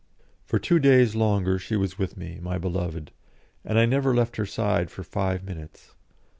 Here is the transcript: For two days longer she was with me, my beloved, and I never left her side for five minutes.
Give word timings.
For 0.45 0.57
two 0.57 0.79
days 0.79 1.13
longer 1.15 1.59
she 1.59 1.75
was 1.75 1.99
with 1.99 2.17
me, 2.17 2.39
my 2.41 2.57
beloved, 2.57 3.11
and 3.63 3.77
I 3.77 3.85
never 3.85 4.15
left 4.15 4.37
her 4.37 4.47
side 4.47 4.89
for 4.89 5.03
five 5.03 5.43
minutes. 5.43 5.93